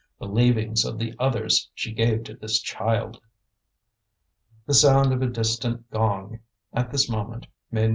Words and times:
The 0.17 0.25
leavings 0.25 0.83
of 0.83 0.97
the 0.97 1.13
others 1.19 1.69
she 1.75 1.91
gave 1.93 2.23
to 2.23 2.33
this 2.33 2.59
child. 2.59 3.21
The 4.65 4.73
sound 4.73 5.13
of 5.13 5.21
a 5.21 5.27
distant 5.27 5.91
gong 5.91 6.39
at 6.73 6.89
this 6.89 7.07
moment 7.07 7.45
made 7.69 7.89
M. 7.89 7.89